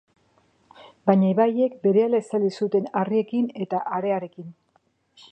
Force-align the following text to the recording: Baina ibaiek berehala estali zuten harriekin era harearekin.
Baina 1.09 1.27
ibaiek 1.33 1.75
berehala 1.83 2.21
estali 2.25 2.49
zuten 2.63 2.87
harriekin 3.01 3.49
era 3.67 3.83
harearekin. 3.99 4.49